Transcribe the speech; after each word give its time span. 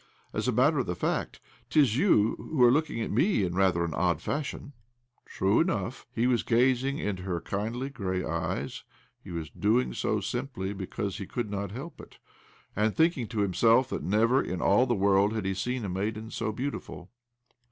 As 0.33 0.47
a 0.47 0.51
matter 0.51 0.79
of 0.79 0.97
fact, 0.97 1.39
'tis 1.69 1.95
you 1.95 2.33
who 2.39 2.63
are 2.63 2.71
looking 2.71 2.99
at 3.01 3.11
me 3.11 3.43
in 3.43 3.53
rather 3.53 3.85
an 3.85 3.93
odd 3.93 4.19
fashion." 4.19 4.73
OBLOMOV 5.29 5.37
175 5.39 5.39
True 5.39 5.59
enough, 5.59 6.07
he 6.15 6.25
was 6.25 6.41
gazing 6.41 6.97
into 6.97 7.21
her 7.21 7.39
kindly, 7.39 7.89
grey 7.91 8.21
blue 8.21 8.27
eyes— 8.31 8.83
he 9.23 9.29
was 9.29 9.51
doing' 9.51 9.93
so 9.93 10.19
simply 10.19 10.73
because 10.73 11.19
he 11.19 11.27
could 11.27 11.51
not 11.51 11.69
help 11.71 12.01
it— 12.01 12.17
and 12.75 12.95
thinking 12.95 13.27
to 13.27 13.41
himself 13.41 13.89
that 13.89 14.01
never 14.01 14.41
in 14.41 14.59
all 14.59 14.87
the 14.87 14.95
world 14.95 15.33
had 15.33 15.45
he 15.45 15.53
seen 15.53 15.85
a 15.85 15.89
maiden 15.89 16.31
so 16.31 16.51
beautiful. 16.51 17.11